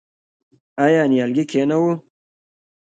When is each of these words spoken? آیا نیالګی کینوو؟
آیا 0.85 1.03
نیالګی 1.09 1.43
کینوو؟ 1.51 1.91